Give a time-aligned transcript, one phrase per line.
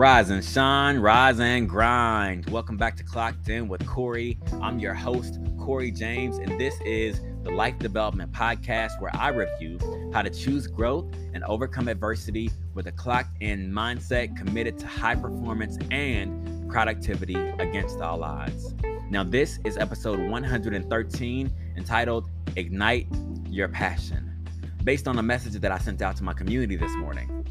[0.00, 2.48] Rise and shine, rise and grind.
[2.48, 4.38] Welcome back to Clocked In with Corey.
[4.62, 9.78] I'm your host, Corey James, and this is the Life Development Podcast where I review
[10.10, 11.04] how to choose growth
[11.34, 18.00] and overcome adversity with a clocked in mindset committed to high performance and productivity against
[18.00, 18.74] all odds.
[19.10, 23.06] Now, this is episode 113 entitled Ignite
[23.50, 24.46] Your Passion,
[24.82, 27.44] based on a message that I sent out to my community this morning.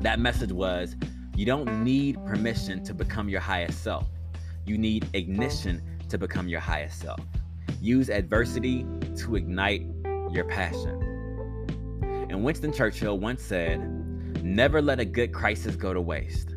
[0.00, 0.94] That message was
[1.38, 4.08] you don't need permission to become your highest self.
[4.66, 7.20] You need ignition to become your highest self.
[7.80, 8.84] Use adversity
[9.18, 9.86] to ignite
[10.32, 11.00] your passion.
[12.28, 13.78] And Winston Churchill once said,
[14.42, 16.56] Never let a good crisis go to waste.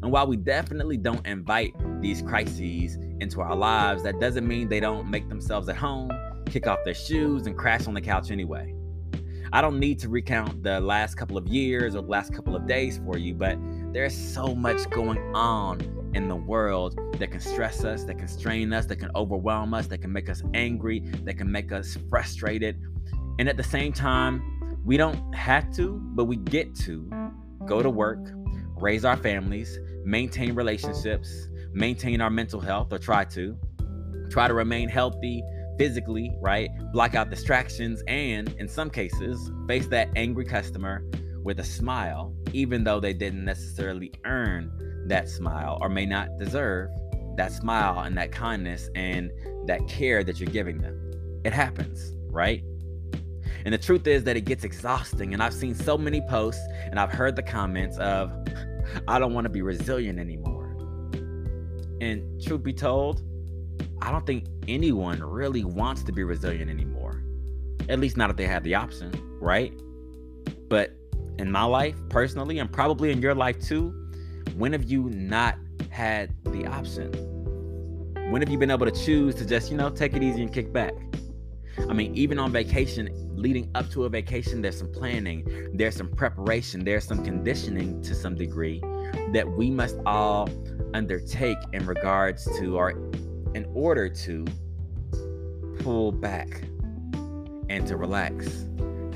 [0.00, 4.80] And while we definitely don't invite these crises into our lives, that doesn't mean they
[4.80, 6.10] don't make themselves at home,
[6.46, 8.74] kick off their shoes, and crash on the couch anyway.
[9.52, 12.66] I don't need to recount the last couple of years or the last couple of
[12.66, 13.58] days for you, but
[13.96, 15.80] there's so much going on
[16.14, 19.86] in the world that can stress us, that can strain us, that can overwhelm us,
[19.86, 22.78] that can make us angry, that can make us frustrated.
[23.38, 27.10] And at the same time, we don't have to, but we get to
[27.64, 28.18] go to work,
[28.76, 33.56] raise our families, maintain relationships, maintain our mental health, or try to,
[34.28, 35.42] try to remain healthy
[35.78, 36.68] physically, right?
[36.92, 41.02] Block out distractions, and in some cases, face that angry customer
[41.46, 46.90] with a smile, even though they didn't necessarily earn that smile or may not deserve
[47.36, 49.30] that smile and that kindness and
[49.64, 51.40] that care that you're giving them.
[51.44, 52.64] It happens, right?
[53.64, 55.34] And the truth is that it gets exhausting.
[55.34, 58.32] And I've seen so many posts and I've heard the comments of,
[59.06, 60.76] I don't want to be resilient anymore.
[62.00, 63.22] And truth be told,
[64.02, 67.22] I don't think anyone really wants to be resilient anymore.
[67.88, 69.72] At least not if they have the option, right?
[70.68, 70.92] But
[71.38, 73.90] in my life personally, and probably in your life too,
[74.56, 75.56] when have you not
[75.90, 77.12] had the option?
[78.30, 80.52] When have you been able to choose to just, you know, take it easy and
[80.52, 80.92] kick back?
[81.88, 86.08] I mean, even on vacation, leading up to a vacation, there's some planning, there's some
[86.08, 88.80] preparation, there's some conditioning to some degree
[89.32, 90.48] that we must all
[90.94, 92.90] undertake in regards to or
[93.54, 94.44] in order to
[95.80, 96.62] pull back
[97.68, 98.64] and to relax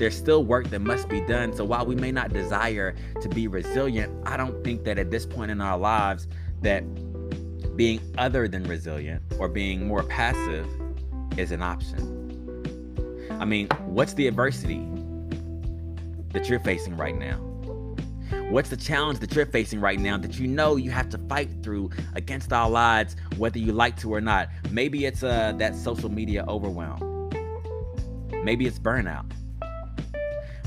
[0.01, 1.55] there's still work that must be done.
[1.55, 5.27] So while we may not desire to be resilient, I don't think that at this
[5.27, 6.27] point in our lives
[6.63, 6.81] that
[7.77, 10.65] being other than resilient or being more passive
[11.37, 13.27] is an option.
[13.39, 14.83] I mean, what's the adversity
[16.29, 17.37] that you're facing right now?
[18.49, 21.51] What's the challenge that you're facing right now that you know you have to fight
[21.61, 24.49] through against all odds, whether you like to or not?
[24.71, 27.29] Maybe it's uh, that social media overwhelm.
[28.43, 29.31] Maybe it's burnout.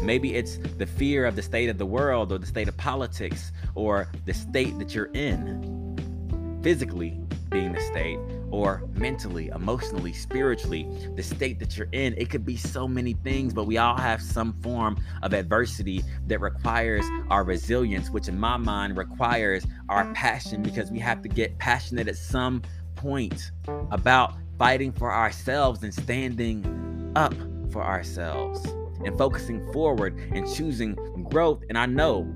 [0.03, 3.53] Maybe it's the fear of the state of the world or the state of politics
[3.75, 6.61] or the state that you're in.
[6.63, 7.21] Physically
[7.55, 8.19] being the state
[8.51, 12.13] or mentally, emotionally, spiritually, the state that you're in.
[12.17, 16.41] It could be so many things, but we all have some form of adversity that
[16.41, 21.57] requires our resilience, which in my mind requires our passion because we have to get
[21.59, 22.63] passionate at some
[22.97, 23.53] point
[23.91, 27.35] about fighting for ourselves and standing up
[27.71, 28.67] for ourselves
[29.05, 30.95] and focusing forward and choosing
[31.31, 31.63] growth.
[31.69, 32.33] And I know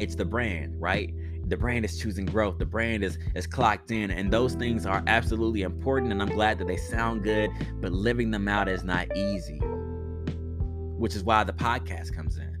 [0.00, 1.14] it's the brand, right?
[1.48, 2.58] The brand is choosing growth.
[2.58, 6.12] The brand is is clocked in, and those things are absolutely important.
[6.12, 7.50] And I'm glad that they sound good,
[7.80, 9.58] but living them out is not easy.
[9.58, 12.56] Which is why the podcast comes in.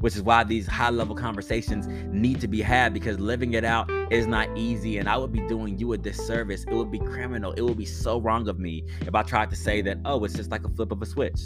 [0.00, 3.90] Which is why these high level conversations need to be had because living it out
[4.10, 4.98] is not easy.
[4.98, 6.64] And I would be doing you a disservice.
[6.64, 7.52] It would be criminal.
[7.52, 10.34] It would be so wrong of me if I tried to say that, oh, it's
[10.34, 11.40] just like a flip of a switch.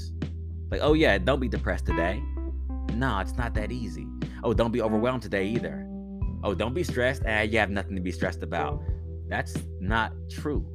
[0.71, 2.23] Like, oh yeah, don't be depressed today.
[2.95, 4.07] No, it's not that easy.
[4.43, 5.87] Oh, don't be overwhelmed today either.
[6.45, 7.23] Oh, don't be stressed.
[7.27, 8.83] Ah, you have nothing to be stressed about.
[9.29, 10.67] That's not true.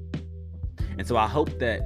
[0.97, 1.81] And so I hope that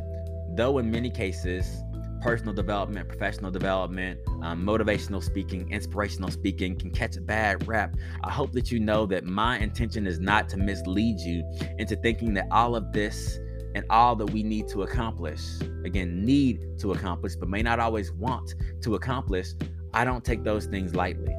[0.55, 1.83] though in many cases,
[2.21, 7.95] personal development, professional development, um, motivational speaking, inspirational speaking can catch a bad rap.
[8.23, 11.43] I hope that you know that my intention is not to mislead you
[11.77, 13.39] into thinking that all of this
[13.77, 15.39] and all that we need to accomplish.
[15.85, 19.49] Again, need to accomplish, but may not always want to accomplish.
[19.93, 21.31] I don't take those things lightly.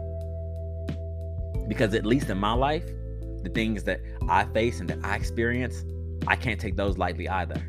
[1.67, 2.87] Because at least in my life,
[3.43, 5.85] the things that I face and that I experience,
[6.29, 7.61] I can't take those lightly either.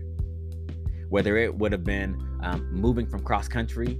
[1.09, 3.99] Whether it would have been um, moving from cross country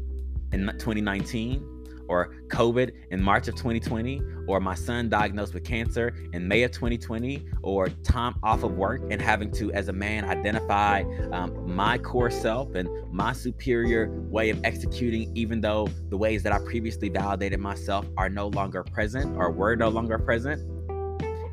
[0.51, 1.79] in 2019
[2.09, 6.71] or COVID in March of 2020, or my son diagnosed with cancer in May of
[6.71, 11.97] 2020, or time off of work and having to, as a man, identify um, my
[12.00, 17.09] core self and my superior way of executing, even though the ways that I previously
[17.09, 20.61] validated myself are no longer present or were no longer present.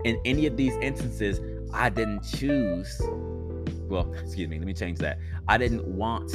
[0.05, 1.41] in any of these instances,
[1.73, 3.01] I didn't choose.
[3.89, 5.19] Well, excuse me, let me change that.
[5.49, 6.31] I didn't want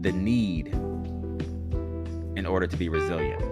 [0.00, 0.74] the need
[2.36, 3.42] in order to be resilient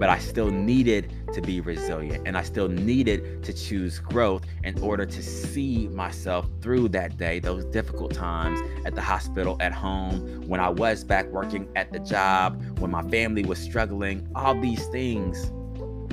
[0.00, 4.82] but I still needed to be resilient and I still needed to choose growth in
[4.82, 10.42] order to see myself through that day, those difficult times at the hospital, at home,
[10.48, 14.86] when I was back working at the job, when my family was struggling, all these
[14.86, 15.52] things.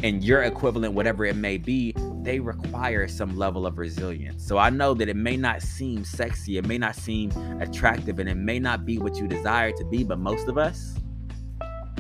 [0.04, 4.46] And your equivalent, whatever it may be, they require some level of resilience.
[4.46, 7.32] So I know that it may not seem sexy, it may not seem
[7.62, 10.94] attractive, and it may not be what you desire to be, but most of us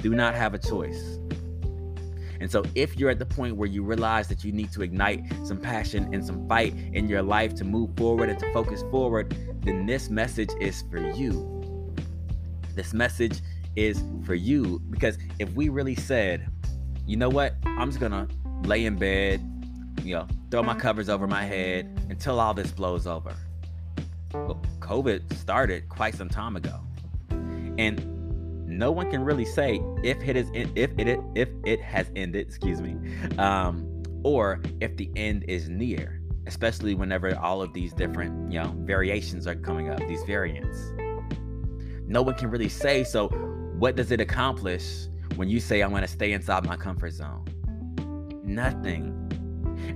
[0.07, 1.19] do not have a choice
[2.39, 5.23] and so, if you're at the point where you realize that you need to ignite
[5.43, 9.35] some passion and some fight in your life to move forward and to focus forward,
[9.61, 11.93] then this message is for you.
[12.75, 13.41] This message
[13.75, 16.47] is for you because if we really said,
[17.07, 18.27] you know what, I'm just gonna
[18.63, 19.41] lay in bed,
[20.03, 23.33] you know, throw my covers over my head until all this blows over.
[24.31, 26.79] Well, COVID started quite some time ago.
[27.79, 28.16] And
[28.77, 32.81] no one can really say if it is if it if it has ended, excuse
[32.81, 32.95] me,
[33.37, 36.21] um, or if the end is near.
[36.45, 40.77] Especially whenever all of these different you know variations are coming up, these variants.
[42.07, 43.03] No one can really say.
[43.03, 43.27] So,
[43.79, 47.43] what does it accomplish when you say I'm going to stay inside my comfort zone?
[48.45, 49.26] Nothing.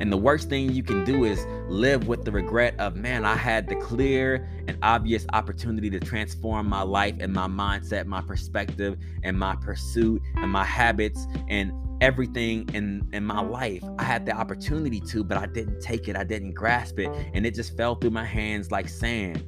[0.01, 3.35] And the worst thing you can do is live with the regret of, man, I
[3.35, 8.97] had the clear and obvious opportunity to transform my life and my mindset, my perspective,
[9.21, 11.71] and my pursuit, and my habits, and
[12.01, 13.83] everything in in my life.
[13.99, 16.15] I had the opportunity to, but I didn't take it.
[16.17, 19.47] I didn't grasp it, and it just fell through my hands like sand.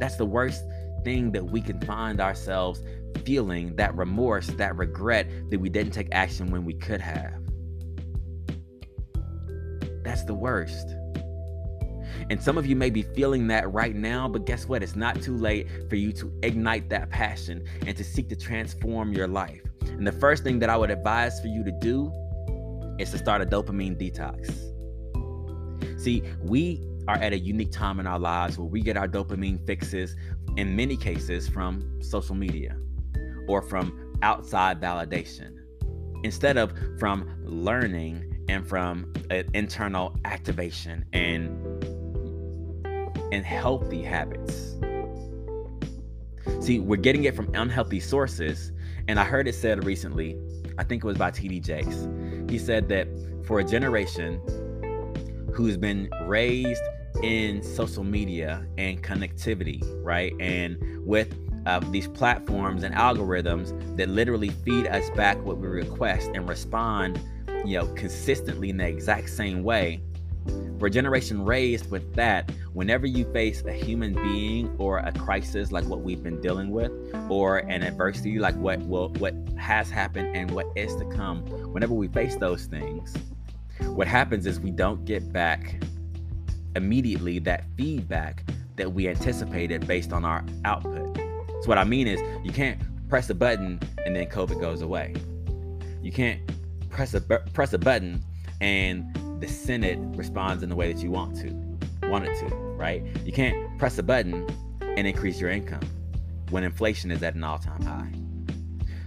[0.00, 0.64] That's the worst
[1.04, 2.82] thing that we can find ourselves
[3.26, 7.47] feeling that remorse, that regret that we didn't take action when we could have.
[10.08, 10.94] That's the worst.
[12.30, 14.82] And some of you may be feeling that right now, but guess what?
[14.82, 19.12] It's not too late for you to ignite that passion and to seek to transform
[19.12, 19.60] your life.
[19.82, 22.10] And the first thing that I would advise for you to do
[22.98, 24.50] is to start a dopamine detox.
[26.00, 29.66] See, we are at a unique time in our lives where we get our dopamine
[29.66, 30.16] fixes
[30.56, 32.78] in many cases from social media
[33.46, 35.54] or from outside validation
[36.24, 41.48] instead of from learning and from an internal activation and
[43.30, 44.76] and healthy habits.
[46.60, 48.72] See, we're getting it from unhealthy sources,
[49.06, 50.38] and I heard it said recently,
[50.78, 52.08] I think it was by TD Jakes.
[52.50, 53.06] He said that
[53.44, 54.40] for a generation
[55.52, 56.82] who's been raised
[57.22, 60.32] in social media and connectivity, right?
[60.40, 61.34] And with
[61.66, 67.20] uh, these platforms and algorithms that literally feed us back what we request and respond
[67.64, 70.00] you know, consistently in the exact same way.
[70.78, 75.72] For a generation raised with that, whenever you face a human being or a crisis
[75.72, 76.92] like what we've been dealing with,
[77.28, 81.94] or an adversity like what will what has happened and what is to come, whenever
[81.94, 83.14] we face those things,
[83.80, 85.82] what happens is we don't get back
[86.76, 88.44] immediately that feedback
[88.76, 91.16] that we anticipated based on our output.
[91.62, 95.14] So what I mean is you can't press a button and then COVID goes away.
[96.00, 96.40] You can't
[96.90, 98.22] press a press a button
[98.60, 103.04] and the Senate responds in the way that you want to, want it to, right?
[103.24, 104.46] You can't press a button
[104.80, 105.80] and increase your income
[106.50, 108.12] when inflation is at an all-time high.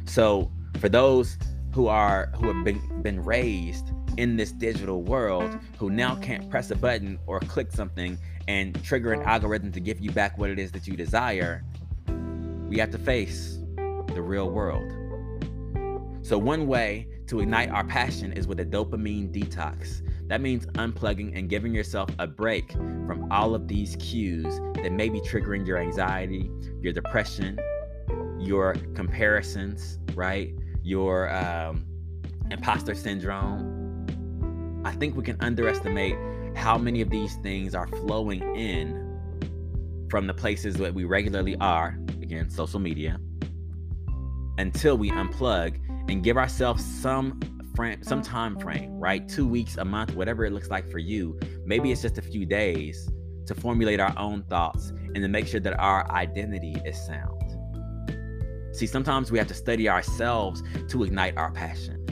[0.06, 1.38] So for those
[1.74, 6.70] who are who have been been raised in this digital world who now can't press
[6.72, 10.60] a button or click something and trigger an algorithm to give you back what it
[10.60, 11.64] is that you desire,
[12.68, 13.60] we have to face
[14.14, 15.01] the real world.
[16.32, 20.02] So one way to ignite our passion is with a dopamine detox.
[20.30, 25.10] That means unplugging and giving yourself a break from all of these cues that may
[25.10, 27.60] be triggering your anxiety, your depression,
[28.40, 30.56] your comparisons, right?
[30.84, 31.86] Your um,
[32.50, 34.82] imposter syndrome.
[34.86, 36.16] I think we can underestimate
[36.56, 42.00] how many of these things are flowing in from the places that we regularly are,
[42.22, 43.20] again, social media,
[44.58, 45.80] until we unplug
[46.10, 47.40] and give ourselves some
[47.76, 49.28] frame, some time frame, right?
[49.28, 51.40] Two weeks, a month, whatever it looks like for you.
[51.66, 53.10] Maybe it's just a few days
[53.48, 57.38] to formulate our own thoughts and to make sure that our identity is sound.
[58.74, 62.06] See, sometimes we have to study ourselves to ignite our passion.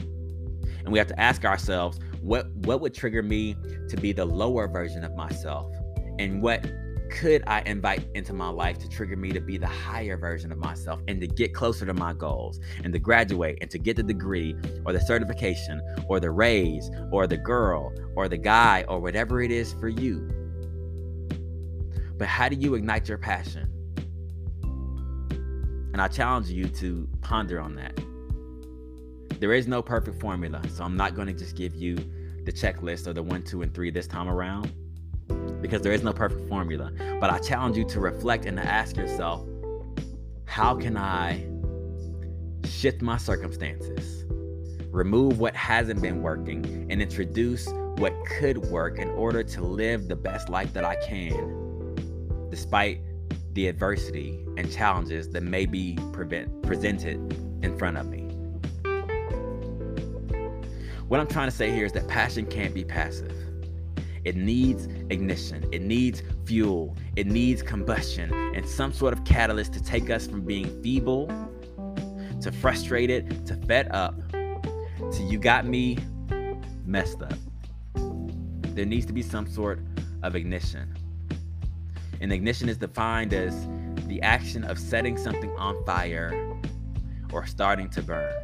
[0.80, 3.56] And we have to ask ourselves, what what would trigger me
[3.88, 5.74] to be the lower version of myself?
[6.18, 6.66] And what
[7.10, 10.58] could I invite into my life to trigger me to be the higher version of
[10.58, 14.02] myself and to get closer to my goals and to graduate and to get the
[14.02, 14.54] degree
[14.86, 19.50] or the certification or the raise or the girl or the guy or whatever it
[19.50, 20.30] is for you?
[22.16, 23.68] But how do you ignite your passion?
[25.92, 27.98] And I challenge you to ponder on that.
[29.40, 31.96] There is no perfect formula, so I'm not going to just give you
[32.44, 34.72] the checklist or the one, two, and three this time around
[35.60, 36.92] because there is no perfect formula.
[37.20, 39.46] But I challenge you to reflect and to ask yourself
[40.44, 41.46] how can I
[42.64, 44.24] shift my circumstances,
[44.90, 50.16] remove what hasn't been working, and introduce what could work in order to live the
[50.16, 53.00] best life that I can, despite
[53.52, 57.16] the adversity and challenges that may be prevent, presented
[57.62, 58.22] in front of me.
[61.08, 63.34] What I'm trying to say here is that passion can't be passive.
[64.24, 69.82] It needs ignition, it needs fuel, it needs combustion, and some sort of catalyst to
[69.82, 71.26] take us from being feeble
[72.40, 75.98] to frustrated to fed up to you got me
[76.84, 77.34] messed up.
[78.74, 79.80] There needs to be some sort
[80.22, 80.94] of ignition.
[82.20, 83.66] And ignition is defined as
[84.06, 86.58] the action of setting something on fire
[87.32, 88.34] or starting to burn.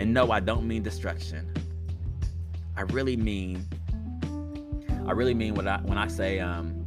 [0.00, 1.52] And no, I don't mean destruction.
[2.76, 3.68] I really mean
[5.12, 6.86] I really mean what I when I say um,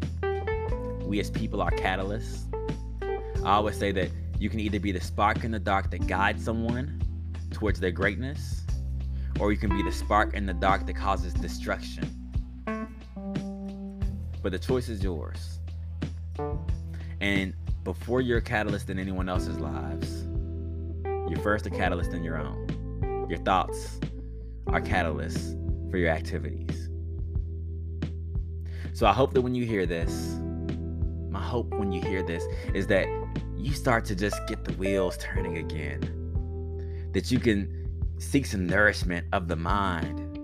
[1.04, 2.52] we as people are catalysts.
[3.46, 6.44] I always say that you can either be the spark in the dark that guides
[6.44, 7.04] someone
[7.52, 8.64] towards their greatness,
[9.40, 12.10] or you can be the spark in the dark that causes destruction.
[14.42, 15.60] But the choice is yours.
[17.22, 17.54] And
[17.84, 20.24] before you're a catalyst in anyone else's lives,
[21.30, 23.28] you're first a catalyst in your own.
[23.30, 24.00] Your thoughts
[24.66, 26.85] are catalysts for your activities.
[28.96, 30.40] So I hope that when you hear this,
[31.30, 33.08] my hope when you hear this is that
[33.58, 37.10] you start to just get the wheels turning again.
[37.12, 40.40] That you can seek some nourishment of the mind.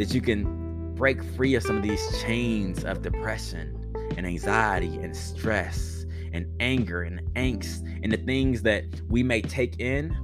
[0.00, 5.16] That you can break free of some of these chains of depression and anxiety and
[5.16, 10.16] stress and anger and angst and the things that we may take in,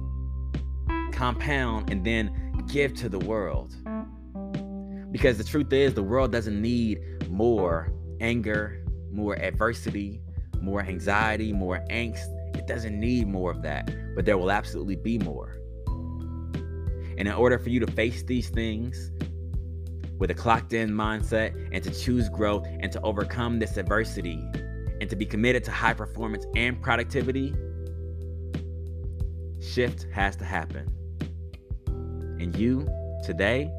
[1.13, 2.29] compound, and then
[2.67, 3.73] give to the world.
[5.11, 6.99] Because the truth is, the world doesn't need
[7.29, 10.21] more anger, more adversity,
[10.61, 12.27] more anxiety, more angst.
[12.55, 15.57] It doesn't need more of that, but there will absolutely be more.
[17.17, 19.11] And in order for you to face these things
[20.19, 24.43] with a clocked in mindset and to choose growth and to overcome this adversity
[24.99, 27.53] and to be committed to high performance and productivity,
[29.61, 30.87] shift has to happen.
[32.39, 32.87] And you,
[33.23, 33.71] today,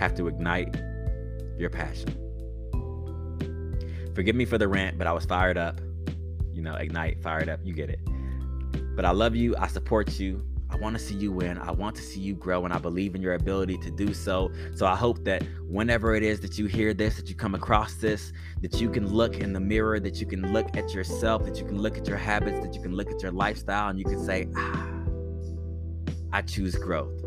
[0.00, 0.74] have to ignite
[1.58, 2.08] your passion.
[4.14, 5.78] Forgive me for the rant, but I was fired up.
[6.54, 7.60] You know, ignite, fired up.
[7.62, 8.00] You get it.
[8.96, 9.54] But I love you.
[9.58, 10.42] I support you.
[10.70, 11.58] I want to see you win.
[11.58, 14.50] I want to see you grow, and I believe in your ability to do so.
[14.74, 17.94] So I hope that whenever it is that you hear this, that you come across
[17.96, 21.58] this, that you can look in the mirror, that you can look at yourself, that
[21.58, 24.06] you can look at your habits, that you can look at your lifestyle, and you
[24.06, 24.86] can say, ah,
[26.32, 27.22] I choose growth.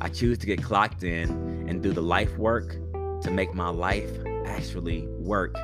[0.00, 2.76] I choose to get clocked in and do the life work
[3.22, 4.10] to make my life
[4.46, 5.56] actually work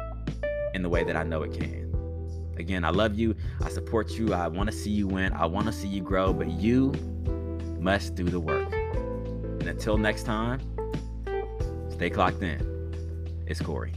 [0.75, 1.81] in the way that I know it can.
[2.59, 3.35] Again, I love you.
[3.63, 4.35] I support you.
[4.35, 5.33] I want to see you win.
[5.33, 6.93] I want to see you grow, but you
[7.79, 8.73] must do the work.
[8.73, 10.61] And until next time,
[11.91, 12.67] stay clocked in.
[13.47, 13.95] It's Corey.